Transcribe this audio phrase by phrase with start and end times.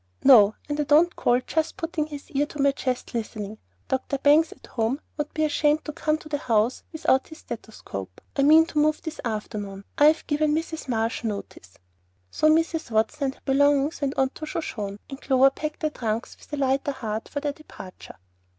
[0.23, 3.59] "No; and I don't call just putting his ear to my chest, listening.
[3.87, 4.17] Dr.
[4.17, 8.19] Bangs, at home, would be ashamed to come to the house without his stethoscope.
[8.35, 9.83] I mean to move this afternoon.
[9.99, 10.87] I've given Mrs.
[10.87, 11.77] Marsh notice."
[12.31, 12.89] So Mrs.
[12.89, 16.57] Watson and her belongings went to the Shoshone, and Clover packed the trunks with a
[16.57, 18.15] lighter heart for her departure.